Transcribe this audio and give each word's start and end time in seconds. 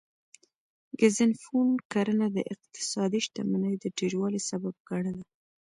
ګزنفون 0.99 1.69
کرنه 1.91 2.27
د 2.35 2.37
اقتصادي 2.53 3.19
شتمنۍ 3.25 3.73
د 3.79 3.85
ډیروالي 3.97 4.41
سبب 4.49 4.73
ګڼله 4.89 5.25